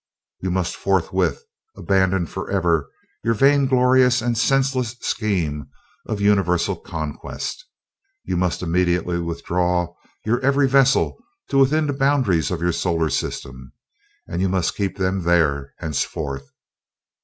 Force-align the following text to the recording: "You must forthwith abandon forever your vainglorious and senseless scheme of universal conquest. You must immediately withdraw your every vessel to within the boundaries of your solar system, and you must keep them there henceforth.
"You 0.39 0.49
must 0.49 0.75
forthwith 0.77 1.43
abandon 1.77 2.25
forever 2.25 2.89
your 3.23 3.35
vainglorious 3.35 4.19
and 4.19 4.35
senseless 4.35 4.95
scheme 5.01 5.67
of 6.07 6.19
universal 6.19 6.75
conquest. 6.75 7.63
You 8.23 8.35
must 8.35 8.63
immediately 8.63 9.19
withdraw 9.21 9.93
your 10.25 10.39
every 10.39 10.67
vessel 10.67 11.21
to 11.51 11.59
within 11.59 11.85
the 11.85 11.93
boundaries 11.93 12.49
of 12.49 12.63
your 12.63 12.71
solar 12.73 13.11
system, 13.11 13.73
and 14.27 14.41
you 14.41 14.49
must 14.49 14.75
keep 14.75 14.97
them 14.97 15.21
there 15.21 15.75
henceforth. 15.77 16.49